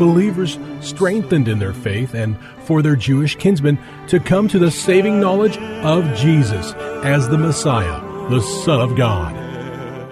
believers 0.00 0.58
strengthened 0.80 1.46
in 1.46 1.58
their 1.58 1.74
faith 1.74 2.14
and 2.14 2.36
for 2.64 2.80
their 2.80 2.96
Jewish 2.96 3.36
kinsmen 3.36 3.78
to 4.08 4.18
come 4.18 4.48
to 4.48 4.58
the 4.58 4.70
saving 4.70 5.20
knowledge 5.20 5.58
of 5.58 6.16
Jesus 6.16 6.72
as 7.04 7.28
the 7.28 7.36
Messiah, 7.36 8.00
the 8.30 8.40
Son 8.40 8.80
of 8.80 8.96
God. 8.96 9.36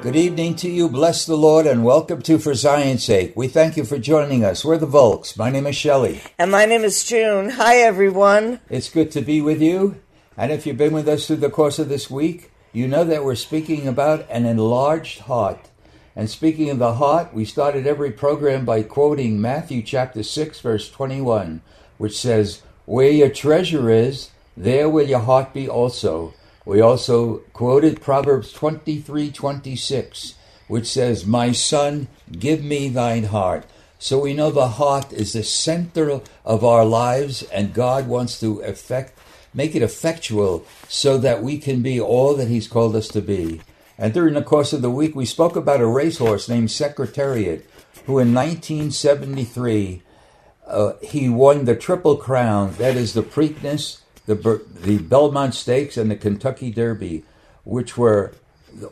Good 0.03 0.15
evening 0.15 0.57
to 0.57 0.71
you. 0.71 0.91
Bless 0.91 1.25
the 1.25 1.37
Lord 1.37 1.67
and 1.67 1.85
welcome 1.85 2.21
to 2.23 2.39
For 2.39 2.53
Zion's 2.53 3.03
Sake. 3.03 3.33
We 3.35 3.49
thank 3.49 3.79
you 3.79 3.85
for 3.85 3.99
joining 3.99 4.45
us. 4.45 4.63
We're 4.63 4.77
the 4.77 4.85
Volks. 4.85 5.39
My 5.39 5.49
name 5.49 5.67
is 5.67 5.75
Shelley. 5.75 6.21
And 6.39 6.51
my 6.51 6.67
name 6.67 6.85
is 6.85 7.03
June. 7.03 7.49
Hi, 7.51 7.79
everyone. 7.79 8.61
It's 8.69 8.91
good 8.91 9.11
to 9.13 9.23
be 9.23 9.41
with 9.41 9.63
you. 9.63 10.01
And 10.37 10.53
if 10.53 10.67
you've 10.67 10.77
been 10.77 10.93
with 10.93 11.09
us 11.09 11.27
through 11.27 11.37
the 11.37 11.49
course 11.49 11.79
of 11.79 11.89
this 11.89 12.11
week, 12.11 12.53
you 12.75 12.87
know 12.87 13.05
that 13.05 13.25
we're 13.25 13.35
speaking 13.35 13.89
about 13.89 14.27
an 14.29 14.45
enlarged 14.45 15.21
heart. 15.21 15.71
And 16.19 16.29
speaking 16.29 16.69
of 16.69 16.81
the 16.81 16.95
heart, 16.95 17.33
we 17.33 17.45
started 17.45 17.87
every 17.87 18.11
program 18.11 18.65
by 18.65 18.83
quoting 18.83 19.41
Matthew 19.41 19.83
chapter 19.83 20.25
6, 20.25 20.59
verse 20.59 20.91
21, 20.91 21.61
which 21.97 22.19
says, 22.19 22.63
Where 22.87 23.13
your 23.13 23.31
treasure 23.31 23.89
is, 23.89 24.33
there 24.57 24.89
will 24.89 25.07
your 25.07 25.21
heart 25.21 25.55
be 25.55 25.69
also. 25.69 26.35
We 26.65 26.81
also 26.81 27.37
quoted 27.53 28.01
Proverbs 28.01 28.53
23, 28.53 29.31
26, 29.31 30.35
which 30.67 30.89
says, 30.89 31.25
My 31.25 31.53
son, 31.53 32.09
give 32.33 32.65
me 32.65 32.89
thine 32.89 33.27
heart. 33.27 33.65
So 34.01 34.19
we 34.19 34.35
know 34.35 34.51
the 34.51 34.71
heart 34.71 35.13
is 35.13 35.35
the 35.35 35.45
center 35.45 36.21
of 36.45 36.65
our 36.65 36.85
lives, 36.85 37.45
and 37.45 37.73
God 37.73 38.09
wants 38.09 38.41
to 38.41 38.59
effect, 38.63 39.17
make 39.55 39.77
it 39.77 39.83
effectual 39.83 40.67
so 40.89 41.17
that 41.19 41.45
we 41.45 41.59
can 41.59 41.81
be 41.81 42.01
all 42.01 42.35
that 42.35 42.49
He's 42.49 42.67
called 42.67 42.97
us 42.97 43.07
to 43.07 43.23
be. 43.23 43.61
And 43.99 44.15
during 44.15 44.35
the 44.35 44.43
course 44.43 44.73
of 44.73 44.81
the 44.81 44.91
week, 44.91 45.17
we 45.17 45.27
spoke 45.27 45.57
about 45.57 45.81
a 45.81 45.87
racehorse 45.87 46.49
named 46.49 46.71
Secretariat, 46.71 47.69
who 48.07 48.21
in 48.21 48.33
1973 48.33 50.03
uh, 50.67 50.93
he 51.03 51.29
won 51.29 51.65
the 51.65 51.75
Triple 51.75 52.17
Crown. 52.17 52.75
That 52.79 52.97
is 52.97 53.15
the 53.15 53.23
Preakness, 53.23 54.03
the 54.27 54.63
the 54.83 54.99
Belmont 54.99 55.55
Stakes, 55.55 55.97
and 55.97 56.11
the 56.11 56.17
Kentucky 56.17 56.71
Derby, 56.71 57.25
which 57.65 57.99
were 57.99 58.35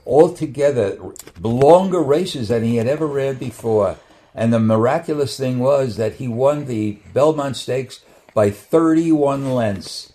altogether 0.04 0.98
longer 1.40 2.02
races 2.02 2.48
than 2.48 2.64
he 2.64 2.76
had 2.76 2.88
ever 2.88 3.06
ran 3.06 3.36
before. 3.36 3.96
And 4.34 4.52
the 4.52 4.58
miraculous 4.58 5.36
thing 5.36 5.60
was 5.60 5.96
that 5.96 6.14
he 6.14 6.26
won 6.26 6.64
the 6.64 6.98
Belmont 7.14 7.56
Stakes 7.56 8.00
by 8.34 8.50
31 8.50 9.54
lengths, 9.54 10.12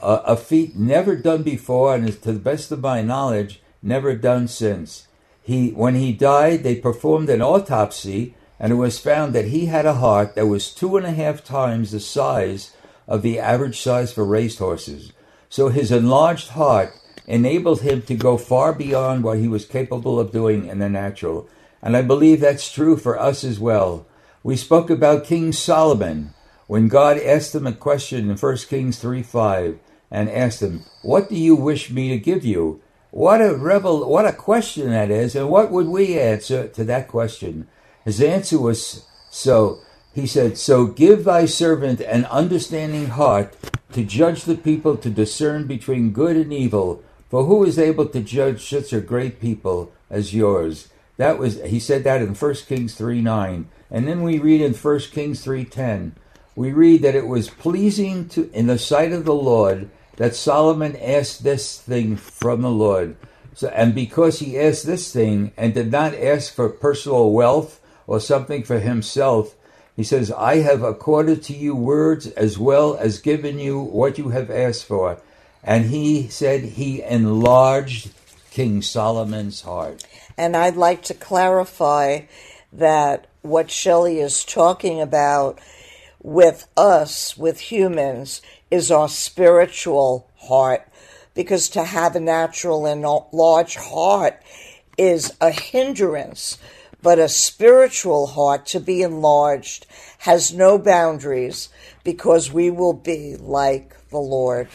uh, 0.00 0.20
a 0.24 0.36
feat 0.36 0.76
never 0.76 1.16
done 1.16 1.42
before, 1.42 1.94
and 1.94 2.06
to 2.22 2.32
the 2.32 2.38
best 2.38 2.70
of 2.70 2.80
my 2.80 3.00
knowledge 3.00 3.60
never 3.84 4.14
done 4.16 4.48
since. 4.48 5.06
He, 5.42 5.70
when 5.70 5.94
he 5.94 6.12
died, 6.12 6.62
they 6.62 6.74
performed 6.74 7.28
an 7.28 7.42
autopsy, 7.42 8.34
and 8.58 8.72
it 8.72 8.76
was 8.76 8.98
found 8.98 9.34
that 9.34 9.46
he 9.46 9.66
had 9.66 9.84
a 9.84 9.94
heart 9.94 10.34
that 10.34 10.46
was 10.46 10.72
two 10.72 10.96
and 10.96 11.04
a 11.04 11.10
half 11.10 11.44
times 11.44 11.90
the 11.90 12.00
size 12.00 12.74
of 13.06 13.22
the 13.22 13.38
average 13.38 13.80
size 13.80 14.12
for 14.12 14.24
racehorses. 14.24 15.12
So 15.50 15.68
his 15.68 15.92
enlarged 15.92 16.48
heart 16.48 16.94
enabled 17.26 17.82
him 17.82 18.02
to 18.02 18.14
go 18.14 18.36
far 18.36 18.72
beyond 18.72 19.22
what 19.22 19.38
he 19.38 19.48
was 19.48 19.64
capable 19.64 20.18
of 20.18 20.32
doing 20.32 20.66
in 20.66 20.78
the 20.78 20.88
natural. 20.88 21.48
And 21.82 21.96
I 21.96 22.02
believe 22.02 22.40
that's 22.40 22.72
true 22.72 22.96
for 22.96 23.18
us 23.18 23.44
as 23.44 23.60
well. 23.60 24.06
We 24.42 24.56
spoke 24.56 24.90
about 24.90 25.24
King 25.24 25.52
Solomon 25.52 26.34
when 26.66 26.88
God 26.88 27.18
asked 27.18 27.54
him 27.54 27.66
a 27.66 27.72
question 27.72 28.30
in 28.30 28.36
1 28.36 28.56
Kings 28.68 28.98
3 28.98 29.22
5 29.22 29.78
and 30.10 30.30
asked 30.30 30.62
him, 30.62 30.84
What 31.02 31.28
do 31.28 31.36
you 31.36 31.54
wish 31.54 31.90
me 31.90 32.08
to 32.10 32.18
give 32.18 32.44
you? 32.44 32.80
What 33.14 33.40
a 33.40 33.54
rebel, 33.54 34.10
what 34.10 34.26
a 34.26 34.32
question 34.32 34.90
that 34.90 35.08
is, 35.08 35.36
and 35.36 35.48
what 35.48 35.70
would 35.70 35.86
we 35.86 36.18
answer 36.18 36.66
to 36.66 36.82
that 36.82 37.06
question? 37.06 37.68
His 38.04 38.20
answer 38.20 38.58
was 38.58 39.06
so, 39.30 39.78
he 40.12 40.26
said, 40.26 40.58
So 40.58 40.86
give 40.86 41.22
thy 41.22 41.46
servant 41.46 42.00
an 42.00 42.24
understanding 42.24 43.10
heart 43.10 43.54
to 43.92 44.02
judge 44.02 44.42
the 44.42 44.56
people, 44.56 44.96
to 44.96 45.10
discern 45.10 45.68
between 45.68 46.10
good 46.10 46.36
and 46.36 46.52
evil. 46.52 47.04
For 47.30 47.44
who 47.44 47.62
is 47.62 47.78
able 47.78 48.06
to 48.06 48.20
judge 48.20 48.68
such 48.68 48.92
a 48.92 49.00
great 49.00 49.40
people 49.40 49.92
as 50.10 50.34
yours? 50.34 50.88
That 51.16 51.38
was 51.38 51.62
he 51.62 51.78
said 51.78 52.02
that 52.02 52.20
in 52.20 52.34
1 52.34 52.54
Kings 52.66 52.96
3 52.96 53.20
9. 53.20 53.68
And 53.92 54.08
then 54.08 54.24
we 54.24 54.40
read 54.40 54.60
in 54.60 54.74
1 54.74 54.98
Kings 55.12 55.40
3 55.44 55.64
10, 55.64 56.16
we 56.56 56.72
read 56.72 57.02
that 57.02 57.14
it 57.14 57.28
was 57.28 57.48
pleasing 57.48 58.28
to 58.30 58.50
in 58.50 58.66
the 58.66 58.76
sight 58.76 59.12
of 59.12 59.24
the 59.24 59.34
Lord 59.34 59.88
that 60.16 60.34
Solomon 60.34 60.96
asked 60.96 61.44
this 61.44 61.80
thing 61.80 62.16
from 62.16 62.62
the 62.62 62.70
Lord. 62.70 63.16
So, 63.54 63.68
and 63.68 63.94
because 63.94 64.40
he 64.40 64.58
asked 64.58 64.86
this 64.86 65.12
thing 65.12 65.52
and 65.56 65.74
did 65.74 65.90
not 65.90 66.14
ask 66.14 66.52
for 66.52 66.68
personal 66.68 67.30
wealth 67.30 67.80
or 68.06 68.20
something 68.20 68.64
for 68.64 68.80
himself, 68.80 69.54
he 69.96 70.02
says, 70.02 70.32
I 70.32 70.56
have 70.56 70.82
accorded 70.82 71.42
to 71.44 71.56
you 71.56 71.76
words 71.76 72.26
as 72.26 72.58
well 72.58 72.96
as 72.96 73.20
given 73.20 73.58
you 73.58 73.80
what 73.80 74.18
you 74.18 74.30
have 74.30 74.50
asked 74.50 74.86
for. 74.86 75.20
And 75.62 75.86
he 75.86 76.28
said 76.28 76.62
he 76.62 77.02
enlarged 77.02 78.10
King 78.50 78.82
Solomon's 78.82 79.62
heart. 79.62 80.04
And 80.36 80.56
I'd 80.56 80.76
like 80.76 81.02
to 81.04 81.14
clarify 81.14 82.22
that 82.72 83.26
what 83.42 83.70
Shelley 83.70 84.18
is 84.18 84.44
talking 84.44 85.00
about 85.00 85.60
with 86.22 86.66
us, 86.76 87.36
with 87.36 87.60
humans, 87.60 88.42
is 88.74 88.90
our 88.90 89.08
spiritual 89.08 90.28
heart. 90.36 90.82
Because 91.32 91.68
to 91.70 91.84
have 91.84 92.16
a 92.16 92.20
natural 92.20 92.86
and 92.86 93.02
large 93.32 93.76
heart 93.76 94.42
is 94.98 95.32
a 95.40 95.50
hindrance, 95.50 96.58
but 97.00 97.18
a 97.18 97.28
spiritual 97.28 98.26
heart 98.26 98.66
to 98.66 98.80
be 98.80 99.02
enlarged 99.02 99.86
has 100.18 100.52
no 100.52 100.76
boundaries 100.78 101.68
because 102.02 102.52
we 102.52 102.68
will 102.70 102.92
be 102.92 103.36
like 103.36 103.94
the 104.10 104.18
Lord. 104.18 104.68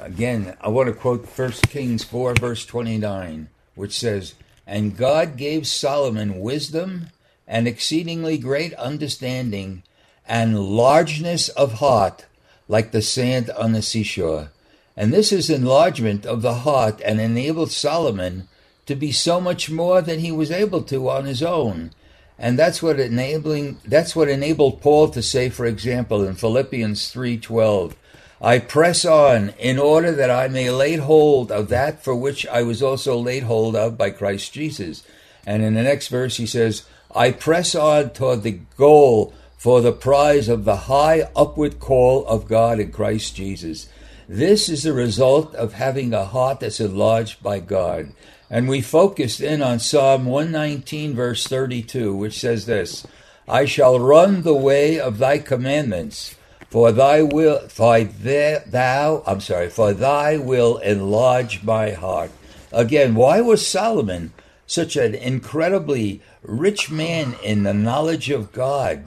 Again, 0.00 0.56
I 0.60 0.68
want 0.68 0.88
to 0.88 0.92
quote 0.92 1.26
1 1.26 1.50
Kings 1.70 2.04
4, 2.04 2.34
verse 2.34 2.66
29, 2.66 3.48
which 3.74 3.98
says, 3.98 4.34
And 4.66 4.96
God 4.96 5.36
gave 5.36 5.66
Solomon 5.66 6.40
wisdom 6.40 7.08
and 7.48 7.66
exceedingly 7.66 8.38
great 8.38 8.74
understanding 8.74 9.82
and 10.26 10.60
largeness 10.60 11.48
of 11.48 11.74
heart 11.74 12.26
like 12.68 12.92
the 12.92 13.02
sand 13.02 13.50
on 13.50 13.72
the 13.72 13.82
seashore. 13.82 14.50
And 14.96 15.12
this 15.12 15.32
is 15.32 15.48
enlargement 15.48 16.26
of 16.26 16.42
the 16.42 16.54
heart 16.54 17.00
and 17.04 17.20
enabled 17.20 17.70
Solomon 17.70 18.48
to 18.86 18.94
be 18.94 19.12
so 19.12 19.40
much 19.40 19.70
more 19.70 20.02
than 20.02 20.20
he 20.20 20.32
was 20.32 20.50
able 20.50 20.82
to 20.82 21.08
on 21.08 21.24
his 21.24 21.42
own. 21.42 21.92
And 22.38 22.58
that's 22.58 22.82
what 22.82 23.00
enabling 23.00 23.78
that's 23.84 24.14
what 24.14 24.28
enabled 24.28 24.80
Paul 24.80 25.08
to 25.10 25.22
say, 25.22 25.50
for 25.50 25.66
example, 25.66 26.24
in 26.24 26.34
Philippians 26.34 27.10
three 27.10 27.36
twelve, 27.36 27.96
I 28.40 28.60
press 28.60 29.04
on 29.04 29.50
in 29.58 29.78
order 29.78 30.12
that 30.12 30.30
I 30.30 30.46
may 30.46 30.70
lay 30.70 30.96
hold 30.96 31.50
of 31.50 31.68
that 31.70 32.04
for 32.04 32.14
which 32.14 32.46
I 32.46 32.62
was 32.62 32.82
also 32.82 33.18
laid 33.18 33.42
hold 33.42 33.74
of 33.74 33.98
by 33.98 34.10
Christ 34.10 34.52
Jesus. 34.52 35.02
And 35.44 35.64
in 35.64 35.74
the 35.74 35.82
next 35.82 36.08
verse, 36.08 36.36
he 36.36 36.46
says, 36.46 36.84
I 37.14 37.32
press 37.32 37.74
on 37.74 38.10
toward 38.10 38.42
the 38.42 38.60
goal 38.76 39.32
for 39.58 39.80
the 39.80 39.92
prize 39.92 40.48
of 40.48 40.64
the 40.64 40.76
high 40.86 41.28
upward 41.34 41.80
call 41.80 42.24
of 42.26 42.48
God 42.48 42.78
in 42.78 42.92
Christ 42.92 43.34
Jesus. 43.34 43.88
This 44.28 44.68
is 44.68 44.84
the 44.84 44.92
result 44.92 45.54
of 45.56 45.72
having 45.72 46.14
a 46.14 46.24
heart 46.24 46.60
that's 46.60 46.80
enlarged 46.80 47.42
by 47.42 47.58
God. 47.58 48.12
And 48.48 48.68
we 48.68 48.80
focused 48.80 49.40
in 49.40 49.60
on 49.60 49.80
Psalm 49.80 50.24
119, 50.24 51.14
verse 51.14 51.46
32, 51.46 52.14
which 52.14 52.38
says 52.38 52.66
this 52.66 53.06
I 53.48 53.64
shall 53.64 53.98
run 53.98 54.42
the 54.42 54.54
way 54.54 55.00
of 55.00 55.18
thy 55.18 55.38
commandments, 55.38 56.36
for 56.70 56.92
thy 56.92 57.22
will, 57.22 57.68
for 57.68 58.04
thou, 58.04 59.22
I'm 59.26 59.40
sorry, 59.40 59.70
for 59.70 59.92
thy 59.92 60.36
will 60.36 60.78
enlarge 60.78 61.64
my 61.64 61.90
heart. 61.90 62.30
Again, 62.70 63.14
why 63.16 63.40
was 63.40 63.66
Solomon 63.66 64.32
such 64.66 64.96
an 64.96 65.14
incredibly 65.14 66.20
rich 66.42 66.90
man 66.90 67.34
in 67.42 67.64
the 67.64 67.74
knowledge 67.74 68.30
of 68.30 68.52
God? 68.52 69.06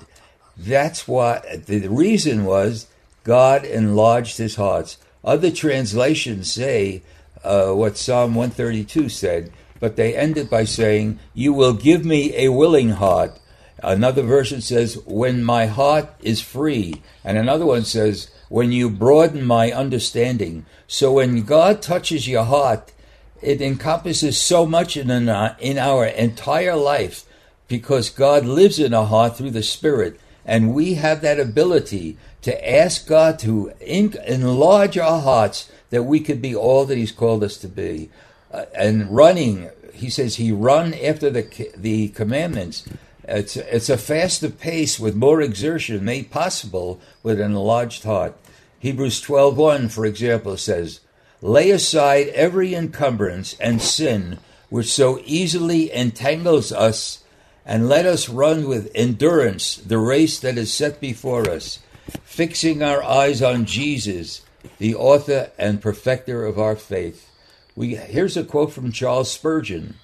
That's 0.62 1.08
what 1.08 1.66
the 1.66 1.88
reason 1.88 2.46
was 2.46 2.86
God 3.24 3.66
enlarged 3.66 4.38
his 4.38 4.58
hearts. 4.58 4.98
Other 5.24 5.50
translations 5.50 6.52
say 6.52 7.02
uh, 7.44 7.72
what 7.72 7.98
Psalm 7.98 8.36
132 8.36 9.10
said, 9.10 9.52
but 9.80 9.96
they 9.96 10.16
end 10.16 10.38
it 10.38 10.52
by 10.52 10.66
saying, 10.66 11.20
You 11.34 11.54
will 11.54 11.74
give 11.74 12.06
me 12.06 12.36
a 12.36 12.50
willing 12.52 12.90
heart. 12.90 13.40
Another 13.82 14.22
version 14.22 14.62
says, 14.62 15.00
When 15.08 15.44
my 15.44 15.66
heart 15.66 16.10
is 16.22 16.42
free. 16.42 17.02
And 17.24 17.40
another 17.40 17.66
one 17.66 17.84
says, 17.84 18.30
When 18.48 18.72
you 18.72 18.88
broaden 18.88 19.44
my 19.44 19.72
understanding. 19.72 20.68
So 20.86 21.14
when 21.14 21.42
God 21.42 21.82
touches 21.82 22.28
your 22.28 22.44
heart, 22.44 22.92
it 23.42 23.62
encompasses 23.62 24.40
so 24.40 24.68
much 24.68 24.96
in, 24.96 25.10
in 25.10 25.78
our 25.80 26.06
entire 26.06 26.76
life 26.76 27.26
because 27.68 28.12
God 28.12 28.46
lives 28.46 28.78
in 28.78 28.94
our 28.94 29.08
heart 29.08 29.38
through 29.38 29.52
the 29.52 29.64
Spirit. 29.64 30.20
And 30.46 30.74
we 30.74 30.96
have 30.96 31.22
that 31.22 31.40
ability 31.40 32.18
to 32.42 32.70
ask 32.70 33.08
God 33.08 33.38
to 33.40 33.72
enlarge 33.82 34.98
our 34.98 35.22
hearts 35.22 35.72
that 35.92 36.04
we 36.04 36.20
could 36.20 36.42
be 36.42 36.56
all 36.56 36.86
that 36.86 36.98
He's 36.98 37.12
called 37.12 37.44
us 37.44 37.58
to 37.58 37.68
be. 37.68 38.10
Uh, 38.52 38.66
and 38.76 39.14
running, 39.16 39.70
He 39.94 40.10
says, 40.10 40.36
He 40.36 40.52
run 40.52 40.94
after 40.94 41.30
the 41.30 41.72
the 41.78 42.10
commandments. 42.10 42.84
It's 43.24 43.56
it's 43.56 43.90
a 43.90 43.98
faster 43.98 44.50
pace 44.50 45.00
with 45.00 45.16
more 45.16 45.42
exertion 45.42 46.04
made 46.04 46.32
possible 46.32 47.00
with 47.22 47.40
an 47.40 47.52
enlarged 47.52 48.04
heart. 48.04 48.36
Hebrews 48.80 49.22
12:1, 49.22 49.90
for 49.90 50.06
example, 50.06 50.58
says, 50.58 51.02
"Lay 51.42 51.70
aside 51.70 52.30
every 52.30 52.74
encumbrance 52.74 53.56
and 53.60 53.82
sin 53.82 54.40
which 54.70 54.92
so 54.92 55.22
easily 55.24 55.94
entangles 55.94 56.72
us." 56.72 57.20
And 57.66 57.88
let 57.88 58.06
us 58.06 58.30
run 58.30 58.68
with 58.68 58.92
endurance 58.96 59.76
the 59.76 60.00
race 60.00 60.40
that 60.40 60.58
is 60.58 60.74
set 60.74 61.00
before 61.00 61.50
us, 61.50 61.80
fixing 62.24 62.82
our 62.82 63.04
eyes 63.04 63.42
on 63.42 63.66
Jesus, 63.66 64.42
the 64.80 64.96
author 64.96 65.52
and 65.58 65.82
perfecter 65.82 66.46
of 66.46 66.58
our 66.58 66.76
faith. 66.76 67.30
We, 67.76 67.96
here's 67.96 68.36
a 68.36 68.44
quote 68.44 68.74
from 68.74 68.92
Charles 68.92 69.32
Spurgeon 69.32 69.96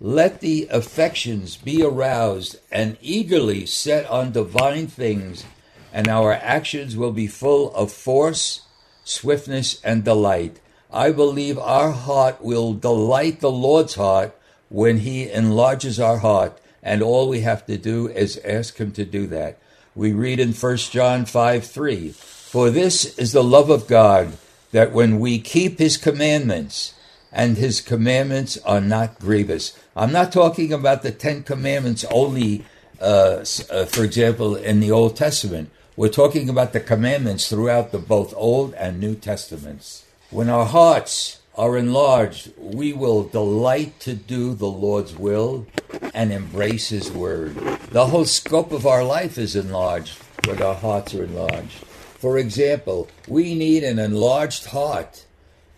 Let 0.00 0.40
the 0.40 0.66
affections 0.70 1.56
be 1.56 1.82
aroused 1.82 2.58
and 2.72 2.96
eagerly 3.00 3.66
set 3.66 4.06
on 4.06 4.32
divine 4.32 4.86
things, 4.86 5.44
and 5.92 6.08
our 6.08 6.32
actions 6.32 6.96
will 6.96 7.12
be 7.12 7.26
full 7.26 7.72
of 7.74 7.92
force, 7.92 8.62
swiftness, 9.04 9.80
and 9.84 10.04
delight. 10.04 10.58
I 10.92 11.12
believe 11.12 11.58
our 11.58 11.90
heart 11.90 12.42
will 12.42 12.72
delight 12.72 13.40
the 13.40 13.50
Lord's 13.50 13.94
heart 13.94 14.34
when 14.68 14.98
He 14.98 15.30
enlarges 15.30 16.00
our 16.00 16.18
heart 16.18 16.58
and 16.84 17.02
all 17.02 17.28
we 17.28 17.40
have 17.40 17.66
to 17.66 17.78
do 17.78 18.08
is 18.08 18.38
ask 18.44 18.76
Him 18.76 18.92
to 18.92 19.04
do 19.04 19.26
that. 19.28 19.58
We 19.96 20.12
read 20.12 20.38
in 20.38 20.52
1 20.52 20.76
John 20.76 21.24
5 21.24 21.66
3, 21.66 22.10
For 22.10 22.70
this 22.70 23.18
is 23.18 23.32
the 23.32 23.42
love 23.42 23.70
of 23.70 23.88
God, 23.88 24.36
that 24.70 24.92
when 24.92 25.18
we 25.18 25.38
keep 25.40 25.78
His 25.78 25.96
commandments, 25.96 26.94
and 27.32 27.56
His 27.56 27.80
commandments 27.80 28.58
are 28.58 28.80
not 28.80 29.18
grievous. 29.18 29.76
I'm 29.96 30.12
not 30.12 30.30
talking 30.30 30.72
about 30.72 31.02
the 31.02 31.10
Ten 31.10 31.42
Commandments 31.42 32.04
only, 32.10 32.64
uh, 33.00 33.44
uh, 33.70 33.84
for 33.86 34.04
example, 34.04 34.54
in 34.54 34.78
the 34.78 34.92
Old 34.92 35.16
Testament. 35.16 35.70
We're 35.96 36.08
talking 36.08 36.48
about 36.48 36.72
the 36.72 36.80
commandments 36.80 37.48
throughout 37.48 37.90
the 37.90 37.98
both 37.98 38.32
Old 38.36 38.74
and 38.74 39.00
New 39.00 39.16
Testaments. 39.16 40.04
When 40.30 40.48
our 40.48 40.64
hearts 40.64 41.40
are 41.56 41.76
enlarged, 41.76 42.52
we 42.58 42.92
will 42.92 43.24
delight 43.24 44.00
to 44.00 44.14
do 44.14 44.54
the 44.54 44.66
Lord's 44.66 45.16
will 45.16 45.66
and 46.12 46.32
embrace 46.32 46.88
His 46.88 47.10
word. 47.12 47.54
The 47.90 48.06
whole 48.06 48.24
scope 48.24 48.72
of 48.72 48.86
our 48.86 49.04
life 49.04 49.38
is 49.38 49.54
enlarged 49.54 50.18
when 50.46 50.60
our 50.60 50.74
hearts 50.74 51.14
are 51.14 51.24
enlarged. 51.24 51.84
For 52.18 52.38
example, 52.38 53.08
we 53.28 53.54
need 53.54 53.84
an 53.84 53.98
enlarged 53.98 54.66
heart 54.66 55.26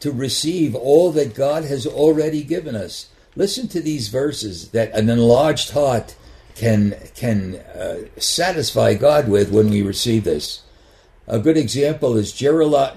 to 0.00 0.12
receive 0.12 0.74
all 0.74 1.10
that 1.12 1.34
God 1.34 1.64
has 1.64 1.86
already 1.86 2.42
given 2.42 2.74
us. 2.74 3.08
Listen 3.34 3.68
to 3.68 3.80
these 3.80 4.08
verses 4.08 4.70
that 4.70 4.92
an 4.92 5.08
enlarged 5.08 5.70
heart 5.70 6.14
can 6.54 6.96
can 7.14 7.56
uh, 7.56 8.04
satisfy 8.16 8.94
God 8.94 9.28
with 9.28 9.50
when 9.50 9.68
we 9.70 9.82
receive 9.82 10.24
this. 10.24 10.62
A 11.28 11.40
good 11.40 11.56
example 11.56 12.16
is 12.16 12.32
Jeremiah, 12.32 12.92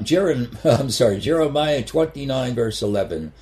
I'm 0.63 0.91
sorry, 0.91 1.19
Jeremiah 1.19 1.83
29, 1.83 2.53
verse 2.53 2.81
11. 2.83 3.33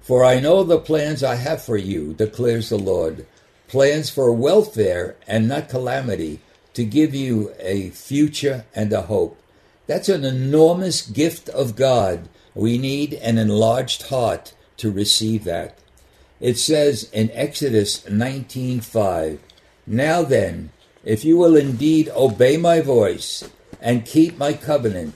For 0.00 0.24
I 0.24 0.38
know 0.38 0.62
the 0.62 0.78
plans 0.78 1.24
I 1.24 1.34
have 1.34 1.62
for 1.62 1.76
you, 1.76 2.14
declares 2.14 2.68
the 2.68 2.78
Lord, 2.78 3.26
plans 3.66 4.08
for 4.08 4.30
welfare 4.30 5.16
and 5.26 5.48
not 5.48 5.68
calamity, 5.68 6.38
to 6.74 6.84
give 6.84 7.12
you 7.12 7.52
a 7.58 7.90
future 7.90 8.66
and 8.72 8.92
a 8.92 9.02
hope. 9.02 9.36
That's 9.88 10.08
an 10.08 10.24
enormous 10.24 11.02
gift 11.02 11.48
of 11.48 11.74
God. 11.74 12.28
We 12.54 12.78
need 12.78 13.14
an 13.14 13.38
enlarged 13.38 14.10
heart 14.10 14.54
to 14.76 14.92
receive 14.92 15.42
that. 15.44 15.76
It 16.38 16.56
says 16.58 17.10
in 17.12 17.32
Exodus 17.32 18.04
19:5, 18.08 19.38
Now 19.86 20.22
then, 20.22 20.70
if 21.04 21.24
you 21.24 21.36
will 21.36 21.56
indeed 21.56 22.10
obey 22.10 22.56
my 22.56 22.80
voice 22.80 23.42
and 23.86 24.04
keep 24.04 24.36
my 24.36 24.52
covenant, 24.52 25.14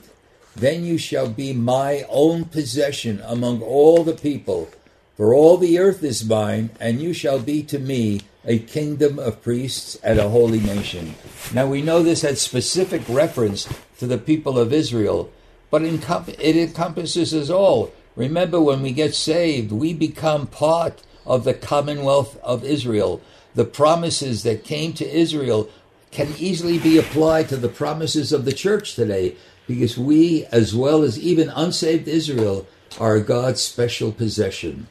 then 0.55 0.85
you 0.85 0.97
shall 0.97 1.27
be 1.27 1.51
my 1.51 2.05
own 2.07 2.45
possession 2.45 3.21
among 3.25 3.61
all 3.61 4.05
the 4.05 4.13
people. 4.13 4.69
For 5.17 5.33
all 5.33 5.57
the 5.57 5.77
earth 5.77 6.01
is 6.05 6.23
mine, 6.23 6.69
and 6.79 7.01
you 7.01 7.11
shall 7.11 7.39
be 7.39 7.63
to 7.63 7.77
me 7.77 8.21
a 8.45 8.59
kingdom 8.59 9.19
of 9.19 9.43
priests 9.43 9.97
and 10.01 10.19
a 10.19 10.29
holy 10.29 10.61
nation. 10.61 11.15
Now 11.53 11.67
we 11.67 11.81
know 11.81 12.01
this 12.01 12.21
has 12.21 12.41
specific 12.41 13.01
reference 13.09 13.67
to 13.99 14.07
the 14.07 14.17
people 14.17 14.57
of 14.57 14.71
Israel, 14.71 15.29
but 15.69 15.81
it 15.83 16.55
encompasses 16.55 17.33
us 17.33 17.49
all. 17.49 17.91
Remember, 18.15 18.61
when 18.61 18.81
we 18.81 18.93
get 18.93 19.13
saved, 19.13 19.73
we 19.73 19.93
become 19.93 20.47
part 20.47 21.03
of 21.25 21.43
the 21.43 21.53
commonwealth 21.53 22.39
of 22.41 22.63
Israel. 22.63 23.21
The 23.53 23.65
promises 23.65 24.43
that 24.43 24.63
came 24.63 24.93
to 24.93 25.05
Israel 25.05 25.69
can 26.11 26.33
easily 26.37 26.77
be 26.77 26.97
applied 26.97 27.47
to 27.49 27.57
the 27.57 27.69
promises 27.69 28.31
of 28.31 28.45
the 28.45 28.53
church 28.53 28.95
today 28.95 29.35
because 29.65 29.97
we, 29.97 30.45
as 30.51 30.75
well 30.75 31.03
as 31.03 31.17
even 31.17 31.49
unsaved 31.49 32.07
Israel, 32.07 32.67
are 32.99 33.19
God's 33.19 33.61
special 33.61 34.11
possession. 34.11 34.87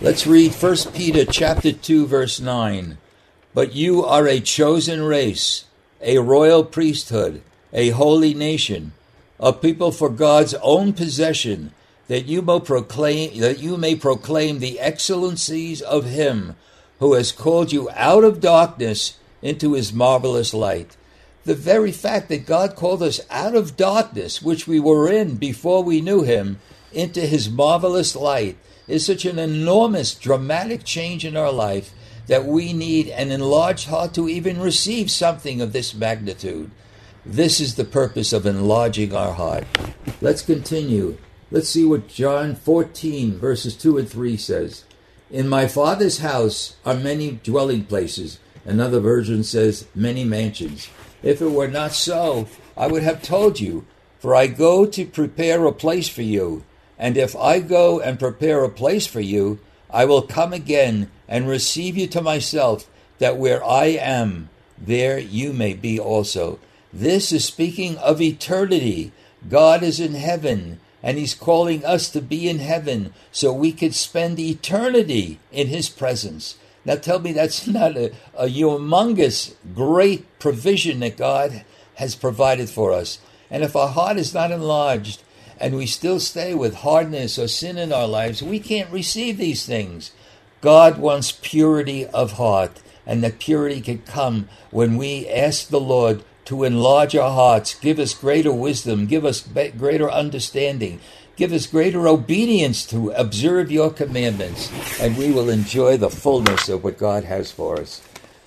Let's 0.00 0.26
read 0.26 0.52
1 0.52 0.76
Peter 0.94 1.24
chapter 1.24 1.72
2 1.72 2.06
verse 2.06 2.40
9. 2.40 2.98
But 3.52 3.74
you 3.74 4.04
are 4.04 4.28
a 4.28 4.40
chosen 4.40 5.02
race, 5.02 5.64
a 6.00 6.18
royal 6.18 6.64
priesthood, 6.64 7.42
a 7.72 7.90
holy 7.90 8.34
nation, 8.34 8.92
a 9.40 9.52
people 9.52 9.90
for 9.90 10.08
God's 10.08 10.54
own 10.54 10.92
possession, 10.92 11.72
that 12.08 12.26
you 12.26 12.42
may 12.42 12.60
proclaim 12.60 13.40
that 13.40 13.58
you 13.58 13.76
may 13.76 13.96
proclaim 13.96 14.58
the 14.58 14.78
excellencies 14.78 15.80
of 15.82 16.04
him 16.04 16.54
who 17.00 17.14
has 17.14 17.32
called 17.32 17.72
you 17.72 17.88
out 17.94 18.24
of 18.24 18.40
darkness 18.40 19.18
into 19.44 19.74
his 19.74 19.92
marvelous 19.92 20.52
light. 20.52 20.96
The 21.44 21.54
very 21.54 21.92
fact 21.92 22.30
that 22.30 22.46
God 22.46 22.74
called 22.74 23.02
us 23.02 23.20
out 23.30 23.54
of 23.54 23.76
darkness, 23.76 24.40
which 24.40 24.66
we 24.66 24.80
were 24.80 25.12
in 25.12 25.36
before 25.36 25.84
we 25.84 26.00
knew 26.00 26.22
him, 26.22 26.58
into 26.92 27.20
his 27.20 27.50
marvelous 27.50 28.16
light 28.16 28.56
is 28.88 29.04
such 29.04 29.26
an 29.26 29.38
enormous, 29.38 30.14
dramatic 30.14 30.84
change 30.84 31.24
in 31.24 31.36
our 31.36 31.52
life 31.52 31.92
that 32.26 32.46
we 32.46 32.72
need 32.72 33.08
an 33.08 33.30
enlarged 33.30 33.88
heart 33.88 34.14
to 34.14 34.28
even 34.28 34.58
receive 34.60 35.10
something 35.10 35.60
of 35.60 35.74
this 35.74 35.94
magnitude. 35.94 36.70
This 37.26 37.60
is 37.60 37.74
the 37.74 37.84
purpose 37.84 38.32
of 38.32 38.46
enlarging 38.46 39.14
our 39.14 39.34
heart. 39.34 39.64
Let's 40.22 40.40
continue. 40.40 41.18
Let's 41.50 41.68
see 41.68 41.84
what 41.84 42.08
John 42.08 42.54
14, 42.54 43.38
verses 43.38 43.76
2 43.76 43.98
and 43.98 44.08
3 44.08 44.36
says. 44.38 44.84
In 45.30 45.48
my 45.48 45.66
Father's 45.66 46.18
house 46.18 46.76
are 46.86 46.94
many 46.94 47.32
dwelling 47.42 47.84
places. 47.84 48.38
Another 48.64 49.00
version 49.00 49.44
says, 49.44 49.86
many 49.94 50.24
mansions. 50.24 50.88
If 51.22 51.40
it 51.40 51.50
were 51.50 51.68
not 51.68 51.92
so, 51.92 52.48
I 52.76 52.86
would 52.86 53.02
have 53.02 53.22
told 53.22 53.60
you, 53.60 53.86
For 54.18 54.34
I 54.34 54.46
go 54.46 54.86
to 54.86 55.06
prepare 55.06 55.66
a 55.66 55.72
place 55.72 56.08
for 56.08 56.22
you. 56.22 56.64
And 56.98 57.16
if 57.16 57.36
I 57.36 57.60
go 57.60 58.00
and 58.00 58.18
prepare 58.18 58.64
a 58.64 58.70
place 58.70 59.06
for 59.06 59.20
you, 59.20 59.58
I 59.90 60.04
will 60.06 60.22
come 60.22 60.52
again 60.52 61.10
and 61.28 61.48
receive 61.48 61.96
you 61.96 62.06
to 62.08 62.22
myself, 62.22 62.88
that 63.18 63.36
where 63.36 63.64
I 63.64 63.86
am, 63.86 64.48
there 64.78 65.18
you 65.18 65.52
may 65.52 65.74
be 65.74 65.98
also. 66.00 66.58
This 66.92 67.32
is 67.32 67.44
speaking 67.44 67.96
of 67.98 68.20
eternity. 68.20 69.12
God 69.48 69.82
is 69.82 70.00
in 70.00 70.14
heaven, 70.14 70.80
and 71.02 71.18
He's 71.18 71.34
calling 71.34 71.84
us 71.84 72.08
to 72.10 72.20
be 72.20 72.48
in 72.48 72.58
heaven 72.58 73.12
so 73.30 73.52
we 73.52 73.72
could 73.72 73.94
spend 73.94 74.38
eternity 74.38 75.38
in 75.52 75.68
His 75.68 75.88
presence. 75.88 76.56
Now 76.84 76.96
tell 76.96 77.18
me 77.18 77.32
that's 77.32 77.66
not 77.68 77.96
a, 77.96 78.12
a 78.36 78.46
humongous, 78.46 79.54
great 79.74 80.38
provision 80.38 81.00
that 81.00 81.16
God 81.16 81.64
has 81.96 82.14
provided 82.14 82.68
for 82.68 82.92
us. 82.92 83.18
And 83.50 83.62
if 83.62 83.76
our 83.76 83.88
heart 83.88 84.16
is 84.16 84.34
not 84.34 84.50
enlarged 84.50 85.22
and 85.58 85.76
we 85.76 85.86
still 85.86 86.18
stay 86.18 86.54
with 86.54 86.76
hardness 86.76 87.38
or 87.38 87.48
sin 87.48 87.78
in 87.78 87.92
our 87.92 88.08
lives, 88.08 88.42
we 88.42 88.58
can't 88.58 88.90
receive 88.90 89.38
these 89.38 89.64
things. 89.64 90.10
God 90.60 90.98
wants 90.98 91.30
purity 91.30 92.06
of 92.06 92.32
heart, 92.32 92.80
and 93.06 93.22
that 93.22 93.38
purity 93.38 93.80
can 93.80 93.98
come 93.98 94.48
when 94.70 94.96
we 94.96 95.28
ask 95.28 95.68
the 95.68 95.80
Lord 95.80 96.24
to 96.46 96.64
enlarge 96.64 97.14
our 97.14 97.30
hearts, 97.30 97.74
give 97.74 97.98
us 97.98 98.14
greater 98.14 98.52
wisdom, 98.52 99.06
give 99.06 99.24
us 99.24 99.46
greater 99.78 100.10
understanding, 100.10 101.00
give 101.36 101.52
us 101.52 101.66
greater 101.66 102.06
obedience 102.06 102.86
to 102.86 103.10
observe 103.10 103.70
your 103.70 103.90
commandments, 103.90 104.70
and 105.00 105.16
we 105.16 105.32
will 105.32 105.50
enjoy 105.50 105.96
the 105.96 106.10
fullness 106.10 106.68
of 106.68 106.84
what 106.84 106.98
God 106.98 107.24
has 107.24 107.50
for 107.50 107.80
us. 107.80 108.02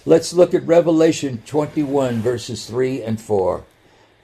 Let's 0.06 0.34
look 0.34 0.54
at 0.54 0.66
Revelation 0.66 1.44
21, 1.46 2.22
verses 2.22 2.66
3 2.66 3.02
and 3.02 3.20
4. 3.20 3.66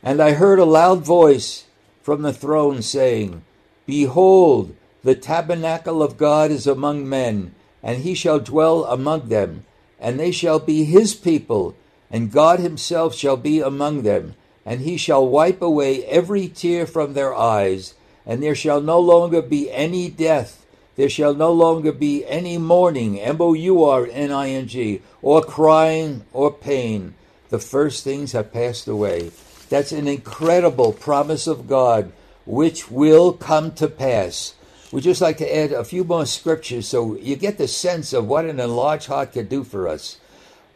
And 0.01 0.22
I 0.22 0.32
heard 0.32 0.60
a 0.60 0.65
loud 0.65 1.05
voice 1.05 1.65
from 2.01 2.22
the 2.22 2.34
throne 2.34 2.82
saying, 2.82 3.43
Behold, 3.86 4.75
the 5.03 5.15
tabernacle 5.15 6.01
of 6.01 6.17
God 6.17 6.51
is 6.51 6.65
among 6.65 7.08
men, 7.08 7.53
and 7.82 8.03
he 8.03 8.15
shall 8.15 8.39
dwell 8.39 8.86
among 8.86 9.27
them, 9.27 9.65
and 10.00 10.17
they 10.17 10.32
shall 10.32 10.60
be 10.60 10.86
his 10.86 11.13
people, 11.13 11.75
and 12.10 12.32
God 12.32 12.60
himself 12.60 13.13
shall 13.13 13.36
be 13.36 13.60
among 13.60 14.03
them, 14.03 14.36
and 14.65 14.82
he 14.82 14.96
shall 14.96 15.27
wipe 15.27 15.62
away 15.62 16.05
every 16.05 16.48
tear 16.48 16.86
from 16.86 17.13
their 17.13 17.36
eyes, 17.36 17.93
and 18.25 18.42
there 18.42 18.56
shall 18.56 18.82
no 18.82 19.00
longer 19.00 19.42
be 19.42 19.72
any 19.72 20.10
death. 20.10 20.65
There 20.96 21.10
shall 21.10 21.34
no 21.34 21.51
longer 21.51 21.92
be 21.92 22.25
any 22.25 22.58
mourning, 22.58 23.20
M 23.20 23.38
O 23.39 23.53
U 23.53 23.84
R 23.84 24.08
N 24.12 24.32
I 24.32 24.50
N 24.50 24.68
G, 24.68 25.01
or 25.22 25.42
crying 25.42 26.24
or 26.32 26.51
pain. 26.51 27.15
The 27.50 27.60
first 27.60 28.03
things 28.03 28.32
have 28.34 28.53
passed 28.53 28.88
away. 28.88 29.32
That's 29.70 29.92
an 29.92 30.08
incredible 30.08 30.94
promise 30.94 31.48
of 31.48 31.68
God, 31.68 32.12
which 32.46 32.92
will 32.92 33.34
come 33.34 33.72
to 33.74 33.88
pass. 33.88 34.53
We'd 34.92 35.01
just 35.01 35.22
like 35.22 35.38
to 35.38 35.56
add 35.56 35.72
a 35.72 35.84
few 35.84 36.03
more 36.03 36.27
scriptures 36.27 36.88
so 36.88 37.18
you 37.18 37.36
get 37.36 37.58
the 37.58 37.68
sense 37.68 38.13
of 38.13 38.27
what 38.27 38.46
an 38.46 38.60
enlarged 38.60 39.08
heart 39.08 39.34
can 39.34 39.48
do 39.48 39.63
for 39.63 39.88
us. 39.88 40.18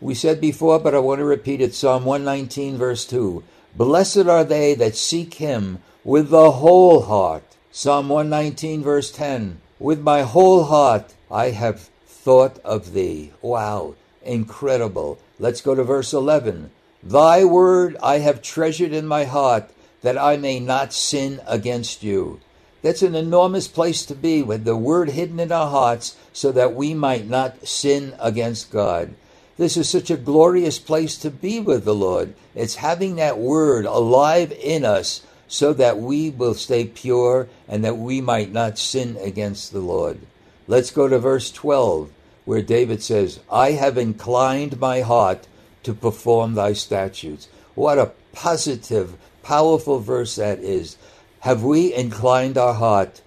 We 0.01 0.15
said 0.15 0.41
before, 0.41 0.79
but 0.79 0.95
I 0.95 0.99
want 0.99 1.19
to 1.19 1.25
repeat 1.25 1.61
it 1.61 1.75
Psalm 1.75 2.05
119, 2.05 2.77
verse 2.77 3.05
2. 3.05 3.43
Blessed 3.75 4.25
are 4.25 4.43
they 4.43 4.73
that 4.73 4.95
seek 4.95 5.35
him 5.35 5.79
with 6.07 6.29
the 6.29 6.51
whole 6.51 7.01
heart. 7.01 7.43
Psalm 7.69 8.07
119, 8.07 8.81
verse 8.81 9.11
10. 9.11 9.59
With 9.77 9.99
my 9.99 10.21
whole 10.21 10.63
heart 10.63 11.13
I 11.29 11.49
have 11.49 11.89
thought 12.07 12.59
of 12.59 12.93
thee. 12.93 13.33
Wow, 13.41 13.95
incredible. 14.23 15.19
Let's 15.37 15.59
go 15.59 15.75
to 15.75 15.83
verse 15.83 16.13
11. 16.13 16.71
Thy 17.03 17.43
word 17.43 17.97
I 18.01 18.19
have 18.19 18.41
treasured 18.41 18.93
in 18.93 19.05
my 19.05 19.25
heart, 19.25 19.69
that 20.01 20.17
I 20.17 20.37
may 20.37 20.61
not 20.61 20.93
sin 20.93 21.41
against 21.45 22.03
you. 22.03 22.39
That's 22.81 23.01
an 23.01 23.13
enormous 23.13 23.67
place 23.67 24.05
to 24.05 24.15
be 24.15 24.41
with 24.41 24.63
the 24.63 24.77
word 24.77 25.09
hidden 25.09 25.41
in 25.41 25.51
our 25.51 25.69
hearts 25.69 26.15
so 26.31 26.53
that 26.53 26.73
we 26.73 26.93
might 26.93 27.27
not 27.27 27.67
sin 27.67 28.15
against 28.17 28.71
God. 28.71 29.13
This 29.57 29.75
is 29.75 29.89
such 29.89 30.09
a 30.09 30.15
glorious 30.15 30.79
place 30.79 31.17
to 31.17 31.29
be 31.29 31.59
with 31.59 31.83
the 31.83 31.95
Lord. 31.95 32.33
It's 32.55 32.75
having 32.75 33.17
that 33.17 33.37
word 33.37 33.85
alive 33.85 34.53
in 34.53 34.85
us 34.85 35.21
so 35.47 35.73
that 35.73 35.97
we 35.97 36.29
will 36.29 36.53
stay 36.53 36.85
pure 36.85 37.47
and 37.67 37.83
that 37.83 37.97
we 37.97 38.21
might 38.21 38.51
not 38.51 38.77
sin 38.77 39.17
against 39.21 39.71
the 39.71 39.79
Lord. 39.79 40.19
Let's 40.67 40.91
go 40.91 41.07
to 41.07 41.19
verse 41.19 41.51
12, 41.51 42.11
where 42.45 42.61
David 42.61 43.01
says, 43.01 43.39
I 43.51 43.71
have 43.71 43.97
inclined 43.97 44.79
my 44.79 45.01
heart 45.01 45.47
to 45.83 45.93
perform 45.93 46.53
thy 46.55 46.73
statutes. 46.73 47.47
What 47.75 47.97
a 47.97 48.11
positive, 48.33 49.15
powerful 49.43 49.99
verse 49.99 50.35
that 50.35 50.59
is. 50.59 50.97
Have 51.41 51.63
we 51.63 51.93
inclined 51.93 52.57
our 52.57 52.73
heart 52.73 53.21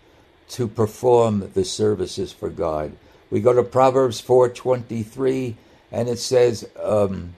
to 0.50 0.68
perform 0.68 1.52
the 1.54 1.64
services 1.64 2.32
for 2.32 2.50
God? 2.50 2.92
We 3.30 3.40
go 3.40 3.52
to 3.52 3.62
Proverbs 3.62 4.20
4:23 4.20 5.54
and 5.92 6.08
it 6.08 6.18
says 6.18 6.68
um, 6.82 7.36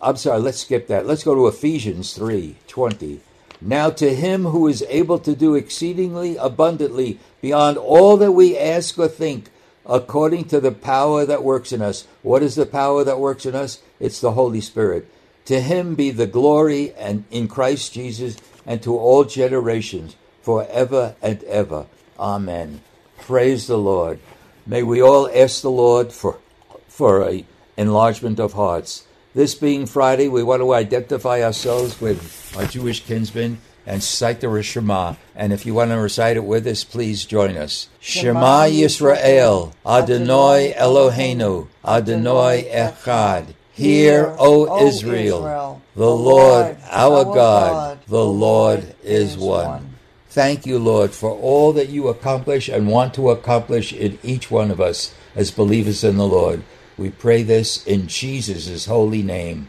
I'm 0.00 0.16
sorry, 0.16 0.40
let's 0.40 0.60
skip 0.60 0.88
that. 0.88 1.06
Let's 1.06 1.24
go 1.24 1.34
to 1.34 1.46
Ephesians 1.46 2.18
3:20. 2.18 3.20
Now 3.66 3.88
to 3.90 4.14
him 4.14 4.44
who 4.44 4.68
is 4.68 4.84
able 4.90 5.18
to 5.20 5.34
do 5.34 5.54
exceedingly 5.54 6.36
abundantly 6.36 7.18
beyond 7.40 7.78
all 7.78 8.18
that 8.18 8.32
we 8.32 8.58
ask 8.58 8.98
or 8.98 9.08
think 9.08 9.48
according 9.86 10.44
to 10.48 10.60
the 10.60 10.70
power 10.70 11.24
that 11.24 11.42
works 11.42 11.72
in 11.72 11.80
us. 11.80 12.06
What 12.20 12.42
is 12.42 12.56
the 12.56 12.66
power 12.66 13.04
that 13.04 13.18
works 13.18 13.46
in 13.46 13.54
us? 13.54 13.80
It's 13.98 14.20
the 14.20 14.32
Holy 14.32 14.60
Spirit. 14.60 15.08
To 15.46 15.62
him 15.62 15.94
be 15.94 16.10
the 16.10 16.26
glory 16.26 16.92
and 16.92 17.24
in 17.30 17.48
Christ 17.48 17.94
Jesus 17.94 18.36
and 18.66 18.82
to 18.82 18.98
all 18.98 19.24
generations 19.24 20.14
forever 20.42 21.16
and 21.22 21.42
ever. 21.44 21.86
Amen. 22.18 22.82
Praise 23.20 23.66
the 23.66 23.78
Lord. 23.78 24.20
May 24.66 24.82
we 24.82 25.00
all 25.00 25.26
ask 25.34 25.62
the 25.62 25.70
Lord 25.70 26.12
for 26.12 26.38
for 26.86 27.26
a 27.26 27.44
enlargement 27.78 28.38
of 28.38 28.52
hearts. 28.52 29.04
This 29.34 29.56
being 29.56 29.86
Friday, 29.86 30.28
we 30.28 30.44
want 30.44 30.62
to 30.62 30.72
identify 30.72 31.42
ourselves 31.42 32.00
with 32.00 32.54
our 32.56 32.66
Jewish 32.66 33.04
kinsmen 33.04 33.58
and 33.84 34.00
cite 34.00 34.40
the 34.40 34.62
Shema. 34.62 35.16
And 35.34 35.52
if 35.52 35.66
you 35.66 35.74
want 35.74 35.90
to 35.90 35.96
recite 35.96 36.36
it 36.36 36.44
with 36.44 36.64
us, 36.68 36.84
please 36.84 37.24
join 37.24 37.56
us. 37.56 37.88
Shema 37.98 38.66
Yisrael, 38.66 39.72
Adonai 39.84 40.74
Eloheinu, 40.78 41.66
Adonai 41.84 42.70
Echad. 42.70 43.54
Hear, 43.72 44.36
O 44.38 44.86
Israel, 44.86 45.82
the 45.96 46.10
Lord 46.10 46.76
our 46.88 47.24
God, 47.24 47.98
the 48.06 48.24
Lord 48.24 48.94
is 49.02 49.36
one. 49.36 49.96
Thank 50.28 50.64
you, 50.64 50.78
Lord, 50.78 51.10
for 51.10 51.30
all 51.32 51.72
that 51.72 51.88
you 51.88 52.06
accomplish 52.06 52.68
and 52.68 52.86
want 52.86 53.14
to 53.14 53.30
accomplish 53.30 53.92
in 53.92 54.16
each 54.22 54.48
one 54.48 54.70
of 54.70 54.80
us 54.80 55.12
as 55.34 55.50
believers 55.50 56.04
in 56.04 56.18
the 56.18 56.26
Lord. 56.26 56.62
We 56.96 57.10
pray 57.10 57.42
this 57.42 57.84
in 57.86 58.06
Jesus' 58.06 58.86
holy 58.86 59.22
name. 59.22 59.68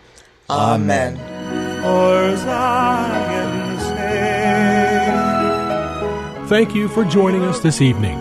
Amen. 0.49 1.17
Thank 6.47 6.75
you 6.75 6.87
for 6.87 7.03
joining 7.03 7.41
us 7.43 7.59
this 7.59 7.81
evening. 7.81 8.19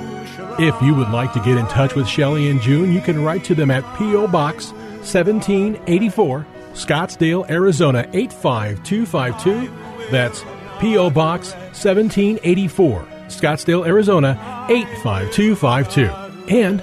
If 0.59 0.81
you 0.81 0.95
would 0.95 1.11
like 1.11 1.33
to 1.35 1.41
get 1.41 1.59
in 1.59 1.67
touch 1.67 1.95
with 1.95 2.09
Shelley 2.09 2.49
and 2.49 2.61
June, 2.61 2.93
you 2.93 3.01
can 3.01 3.23
write 3.23 3.45
to 3.45 3.55
them 3.55 3.71
at 3.71 3.83
P.O. 3.99 4.29
Box 4.29 4.73
1784, 4.73 6.47
Scottsdale, 6.73 7.51
Arizona 7.51 8.09
85252. 8.13 10.11
That's 10.11 10.43
P.O. 10.81 11.11
Box 11.11 11.53
1784, 11.53 13.07
Scottsdale, 13.27 13.87
Arizona 13.87 14.67
85252. 14.71 16.55
And 16.55 16.83